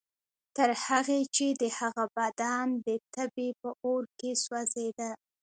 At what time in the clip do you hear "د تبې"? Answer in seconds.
2.87-3.49